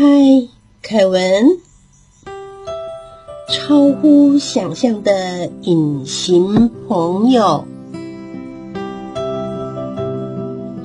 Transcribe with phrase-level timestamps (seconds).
[0.00, 0.04] 嗨，
[0.80, 1.58] 凯文，
[3.48, 7.64] 超乎想象的隐形朋友，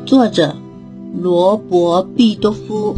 [0.04, 0.56] 作者
[1.16, 2.96] 罗伯·毕多夫。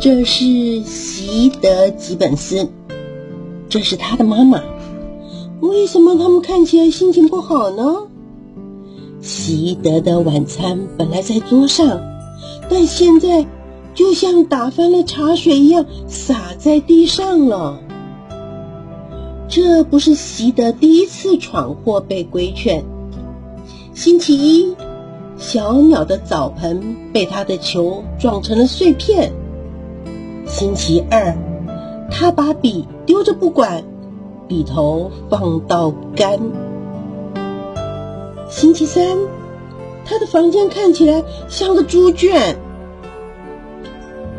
[0.00, 2.68] 这是席德·吉本斯，
[3.68, 4.62] 这是他的妈妈。
[5.58, 7.82] 为什么他们看起来心情不好呢？
[9.20, 12.00] 席德的晚餐本来在桌上，
[12.68, 13.46] 但现在
[13.94, 17.80] 就像打翻了茶水一样洒在地上了。
[19.48, 22.84] 这不是席德第一次闯祸被规劝。
[23.94, 24.76] 星期一，
[25.38, 29.32] 小鸟的澡盆被他的球撞成了碎片。
[30.46, 31.36] 星期二，
[32.10, 33.82] 他把笔丢着不管，
[34.46, 36.38] 笔头放到干。
[38.50, 39.18] 星期三，
[40.04, 42.56] 他的房间看起来像个猪圈。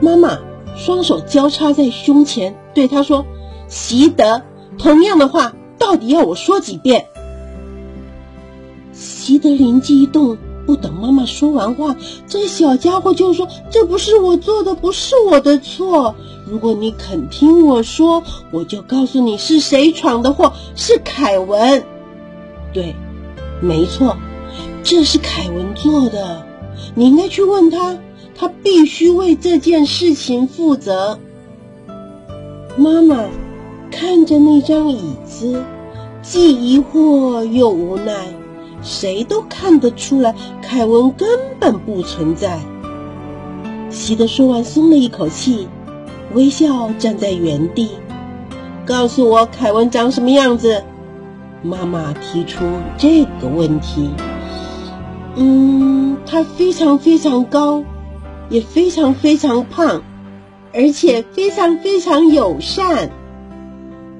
[0.01, 0.39] 妈妈
[0.75, 3.25] 双手交叉在胸前，对他说
[3.67, 4.43] ：“习得，
[4.77, 7.07] 同样的话，到底要我说几遍？”
[8.93, 11.95] 习得灵机一动，不等妈妈说完话，
[12.27, 16.15] 这小家伙就说：“这不是我做的，不是我的错。
[16.45, 21.83] 如果你肯听我说，我就告诉你是谁闯的祸，是凯文。”
[22.73, 22.95] 对。
[23.61, 24.15] 没错，
[24.83, 26.45] 这是凯文做的。
[26.95, 27.97] 你应该去问他，
[28.39, 31.19] 他必须为这件事情负责。
[32.77, 33.25] 妈妈
[33.91, 35.61] 看着那张椅子，
[36.21, 38.13] 既疑惑又无奈。
[38.81, 41.27] 谁都看得出来，凯文根
[41.59, 42.61] 本不存在。
[43.89, 45.67] 喜德说完，松了一口气，
[46.33, 47.89] 微笑站在原地，
[48.85, 50.81] 告诉我凯文长什么样子。
[51.61, 52.63] 妈妈提出
[52.97, 54.09] 这个问题。
[55.35, 57.83] 嗯，他非常非常高，
[58.49, 60.01] 也非常非常胖，
[60.73, 63.11] 而且非常非常友善。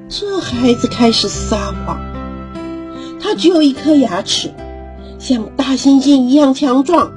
[0.08, 2.00] 这孩子开始撒谎。
[3.22, 4.52] 他只有一颗牙齿，
[5.18, 7.12] 像大猩猩一样强壮，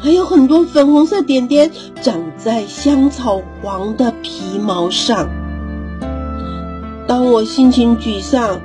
[0.00, 5.28] 还有很多粉红色点点长在香草黄的皮毛上。
[7.06, 8.60] 当我心情沮丧。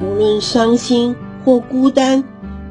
[0.00, 1.14] 无论伤心
[1.44, 2.24] 或孤单，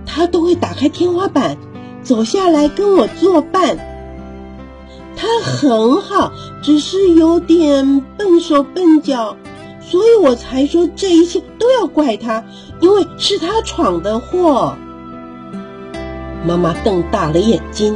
[0.05, 1.57] 他都会打开天花板，
[2.03, 3.77] 走下来跟我作伴。
[5.15, 6.31] 他很好，
[6.61, 9.35] 只是有点笨手笨脚，
[9.81, 12.43] 所以我才说这一切都要怪他，
[12.79, 14.75] 因为是他闯的祸。
[16.45, 17.95] 妈妈瞪大了眼睛，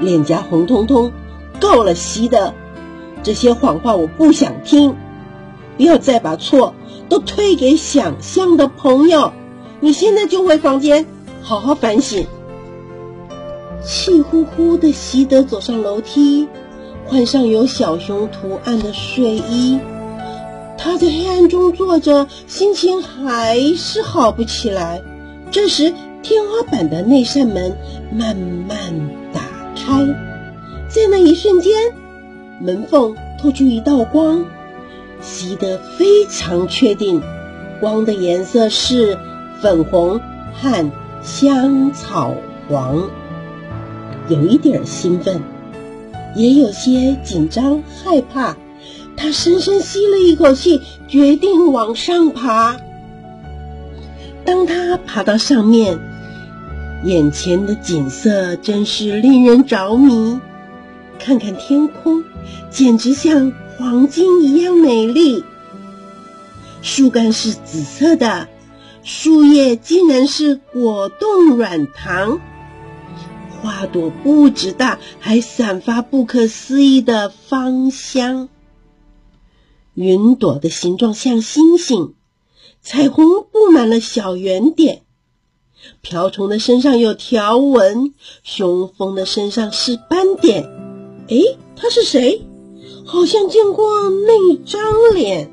[0.00, 1.10] 脸颊红彤彤。
[1.60, 2.54] 够了，西的，
[3.22, 4.94] 这些谎话我不想听，
[5.76, 6.74] 不要再把错。
[7.08, 9.32] 都推给想象的朋友，
[9.80, 11.06] 你现在就回房间，
[11.42, 12.26] 好好反省。
[13.82, 16.48] 气呼呼的习德走上楼梯，
[17.06, 19.78] 换上有小熊图案的睡衣。
[20.76, 25.02] 他在黑暗中坐着，心情还是好不起来。
[25.50, 27.76] 这时，天花板的那扇门
[28.12, 29.40] 慢慢打
[29.74, 30.06] 开，
[30.88, 31.74] 在那一瞬间，
[32.60, 34.44] 门缝透出一道光。
[35.20, 37.22] 习得非常确定，
[37.80, 39.18] 光的颜色是
[39.60, 40.20] 粉红
[40.54, 42.34] 和香草
[42.68, 43.10] 黄，
[44.28, 45.40] 有一点兴奋，
[46.36, 48.56] 也有些紧张害怕。
[49.16, 52.76] 他深深吸了一口气，决定往上爬。
[54.44, 55.98] 当他爬到上面，
[57.04, 60.38] 眼前的景色真是令人着迷。
[61.18, 62.22] 看看天空，
[62.70, 63.52] 简直像……
[63.78, 65.44] 黄金一样美丽，
[66.82, 68.48] 树干是紫色的，
[69.04, 72.40] 树叶竟然是果冻软糖，
[73.62, 78.48] 花朵不止大，还散发不可思议的芳香。
[79.94, 82.14] 云朵的形状像星星，
[82.80, 85.02] 彩虹布满了小圆点，
[86.00, 90.70] 瓢虫的身上有条纹，雄蜂的身上是斑点。
[91.26, 92.46] 诶，它是谁？
[93.04, 94.80] 好像见过那张
[95.14, 95.50] 脸，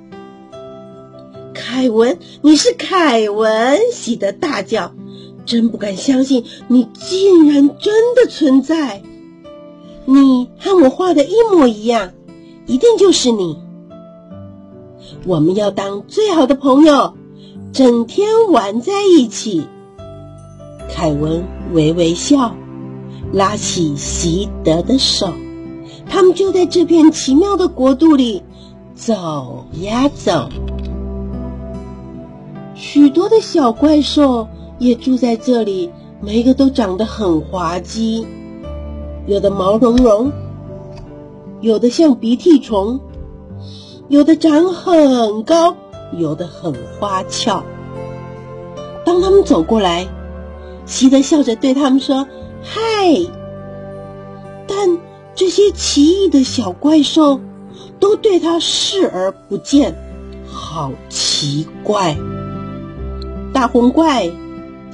[1.53, 3.79] 凯文，你是凯文！
[3.93, 4.93] 喜得大叫，
[5.45, 9.01] 真不敢相信你竟然真的存在。
[10.05, 12.11] 你和我画的一模一样，
[12.65, 13.57] 一定就是你。
[15.25, 17.13] 我们要当最好的朋友，
[17.71, 19.67] 整天玩在一起。
[20.93, 21.43] 凯文
[21.73, 22.55] 微微笑，
[23.33, 25.33] 拉起习德的手。
[26.07, 28.43] 他们就在这片奇妙的国度里
[28.93, 30.49] 走呀走，
[32.75, 34.47] 许多的小怪兽
[34.77, 35.91] 也住在这里，
[36.21, 38.25] 每一个都长得很滑稽。
[39.25, 40.31] 有的毛茸茸，
[41.61, 42.99] 有的像鼻涕虫，
[44.07, 45.75] 有的长很高，
[46.13, 47.63] 有的很花俏。
[49.03, 50.07] 当他们走过来，
[50.85, 52.27] 西德笑着对他们说
[52.61, 52.81] ：“嗨！”
[54.67, 54.97] 但
[55.33, 57.39] 这些奇异的小怪兽
[57.99, 59.95] 都对他视而不见，
[60.47, 62.15] 好奇怪！
[63.53, 64.29] 大红怪、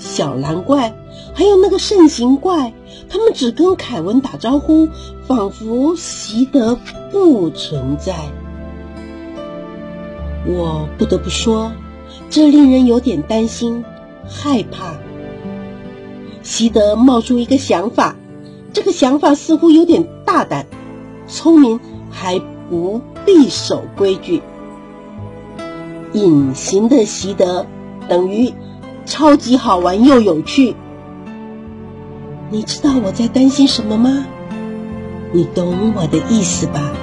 [0.01, 0.95] 小蓝怪，
[1.33, 2.73] 还有那个圣形怪，
[3.07, 4.89] 他们只跟凯文打招呼，
[5.27, 6.77] 仿佛习德
[7.11, 8.15] 不存在。
[10.45, 11.71] 我不得不说，
[12.31, 13.85] 这令人有点担心、
[14.27, 14.95] 害怕。
[16.41, 18.15] 习德冒出一个想法。
[18.73, 20.65] 这个想法似乎有点大胆，
[21.27, 22.39] 聪明还
[22.69, 24.41] 不必守规矩。
[26.13, 27.67] 隐形的习得
[28.09, 28.53] 等于
[29.11, 30.73] 超级好玩又有趣。
[32.49, 34.25] 你知道我在担心什么吗？
[35.33, 36.93] 你懂我的意思吧？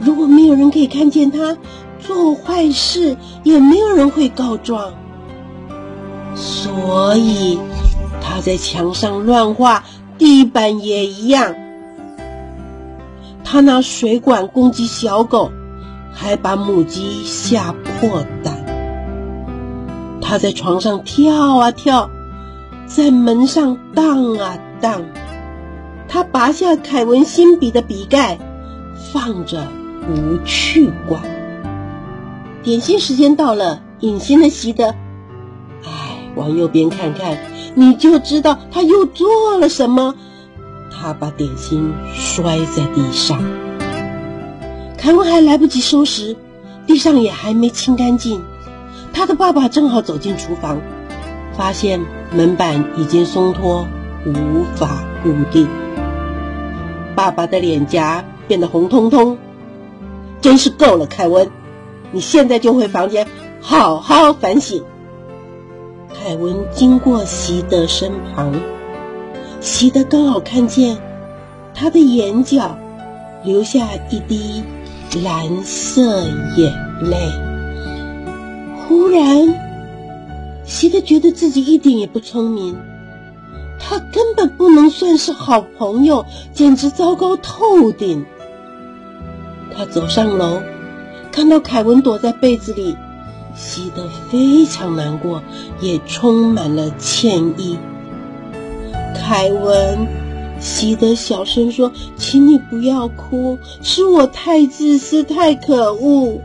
[0.00, 1.56] 如果没有人可以看见他
[2.00, 4.94] 做坏事，也没有人会告状，
[6.34, 7.56] 所以
[8.20, 9.84] 他在墙上乱画。
[10.18, 11.54] 地板也一样。
[13.44, 15.52] 他拿水管攻击小狗，
[16.12, 18.47] 还把母鸡吓破胆。
[20.28, 22.10] 他在床上跳啊跳，
[22.84, 25.02] 在门上荡啊荡。
[26.06, 28.38] 他拔下凯文新笔的笔盖，
[29.10, 29.66] 放着
[30.06, 31.22] 不去管。
[32.62, 34.94] 点心时间到了，隐形的习得，
[35.82, 37.38] 哎，往右边看看。
[37.74, 40.14] 你就知道他又做了什么。
[40.92, 43.42] 他把点心摔在地上，
[44.98, 46.36] 凯文还来不及收拾，
[46.86, 48.42] 地上也还没清干净。
[49.18, 50.80] 他的爸爸正好走进厨房，
[51.52, 52.00] 发现
[52.30, 53.84] 门板已经松脱，
[54.24, 55.66] 无法固定。
[57.16, 59.36] 爸爸的脸颊变得红彤彤，
[60.40, 61.50] 真是够了，凯文！
[62.12, 63.26] 你现在就回房间，
[63.60, 64.84] 好好反省。
[66.14, 68.54] 凯文经过席德身旁，
[69.60, 70.96] 席德刚好看见
[71.74, 72.78] 他的眼角
[73.42, 73.80] 流下
[74.10, 74.62] 一滴
[75.24, 76.22] 蓝色
[76.56, 76.72] 眼
[77.02, 77.47] 泪。
[78.88, 82.74] 忽然，席德觉得自己一点也不聪明，
[83.78, 86.24] 他根本不能算是好朋友，
[86.54, 88.24] 简直糟糕透顶。
[89.76, 90.62] 他走上楼，
[91.30, 92.96] 看到凯文躲在被子里。
[93.54, 95.42] 洗得非常难过，
[95.80, 97.76] 也充满了歉意。
[99.16, 100.06] 凯文，
[100.60, 106.40] 洗得小声说：“请你不要哭，是我太自私，太可恶，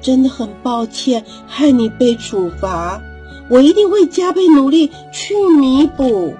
[0.00, 3.02] 真的很抱歉，害你被处罚。
[3.48, 6.34] 我一定会加倍努力去弥补。”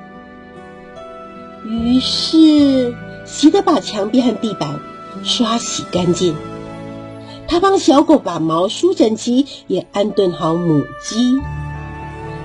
[1.67, 4.81] 于是，洗得把墙壁和地板
[5.23, 6.35] 刷洗干净。
[7.47, 11.41] 他帮小狗把毛梳整齐，也安顿好母鸡。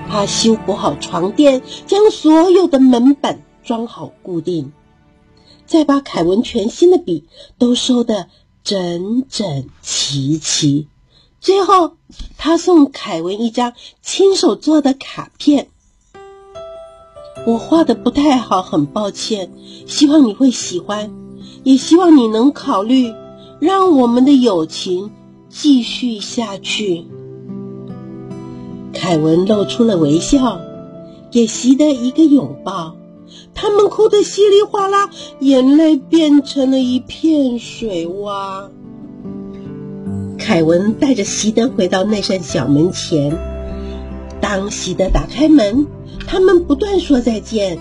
[0.08, 4.72] 他修补好床垫，将所有的门板装好固定，
[5.64, 7.24] 再把凯文全新的笔
[7.58, 8.26] 都收得
[8.62, 10.88] 整整齐齐。
[11.40, 11.96] 最后，
[12.38, 13.72] 他送凯文一张
[14.02, 15.68] 亲手做的卡片。
[17.46, 19.52] 我画的不太好，很抱歉，
[19.86, 21.12] 希望你会喜欢，
[21.62, 23.14] 也希望你能考虑。
[23.58, 25.10] 让我们的友情
[25.48, 27.06] 继续下去。
[28.92, 30.60] 凯文露出了微笑，
[31.30, 32.94] 给习德一个拥抱。
[33.54, 35.08] 他们哭得稀里哗啦，
[35.40, 38.68] 眼泪变成了一片水洼。
[40.46, 43.36] 凯文带着席德回到那扇小门前。
[44.40, 45.88] 当席德打开门，
[46.24, 47.80] 他们不断说再见。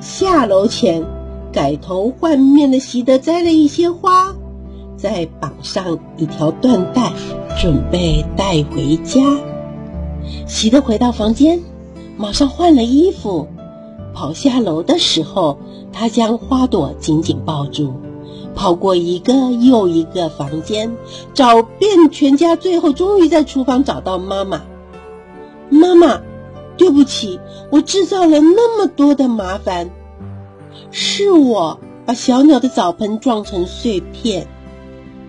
[0.00, 1.04] 下楼前，
[1.52, 4.34] 改头换面的席德摘了一些花。
[4.96, 7.12] 再绑上一条缎带，
[7.60, 9.20] 准备带回家。
[10.46, 11.60] 席德回到房间，
[12.16, 13.46] 马上换了衣服，
[14.14, 15.58] 跑下楼的时候，
[15.92, 17.92] 他将花朵紧紧抱住，
[18.58, 20.96] 跑过一个又一个房间，
[21.32, 24.62] 找遍全家，最后终于在厨房找到妈妈。
[25.70, 26.22] 妈妈，
[26.76, 27.38] 对不起，
[27.70, 29.90] 我制造了那么多的麻烦，
[30.90, 34.48] 是我把小鸟的澡盆撞成碎片。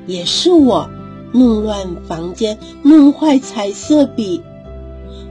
[0.08, 0.90] 也是我
[1.32, 4.42] 弄乱房间，弄坏彩色笔。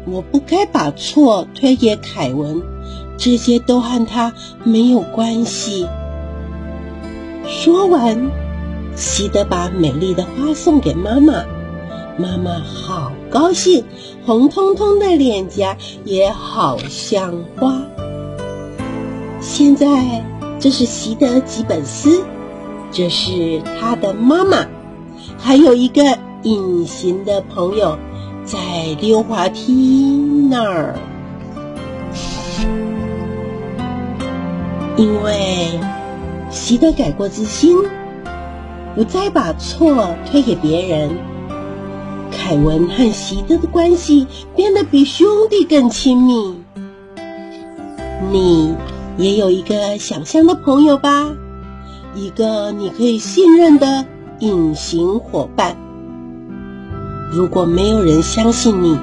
[0.07, 2.63] 我不该把错推给凯文，
[3.17, 5.89] 这些都和他没有关系。
[7.49, 8.31] 说完，
[8.95, 11.45] 西德把美丽的花送给妈妈，
[12.19, 13.85] 妈妈好高兴，
[14.27, 15.75] 红彤彤的脸颊
[16.05, 17.81] 也好像花。
[19.41, 20.23] 现在
[20.61, 22.23] 这是席德吉本斯，
[22.93, 24.67] 这是他的妈妈，
[25.39, 27.99] 还有一个隐形的朋友
[28.45, 28.59] 在
[29.01, 30.95] 溜滑梯那儿。
[34.97, 35.81] 因为
[36.51, 37.77] 习得改过自新，
[38.95, 41.11] 不再把错推给别人，
[42.31, 44.27] 凯文和习德的关系
[44.57, 46.55] 变得比兄弟更亲密。
[48.31, 48.75] 你
[49.17, 51.29] 也有一个想象的朋友吧？
[52.15, 54.05] 一个你可以信任的
[54.41, 55.77] 隐形伙伴。
[57.31, 58.99] 如果没有人相信你，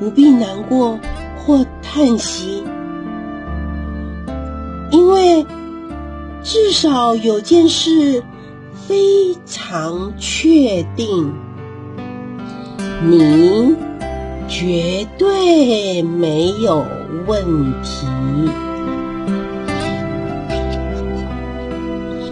[0.00, 0.98] 不必难过
[1.38, 2.55] 或叹息。
[6.48, 8.22] 至少有件事
[8.86, 11.34] 非常确定，
[13.02, 13.74] 你
[14.46, 16.86] 绝对没有
[17.26, 17.44] 问
[17.82, 18.06] 题。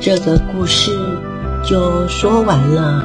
[0.00, 0.92] 这个故事
[1.64, 3.02] 就说完了。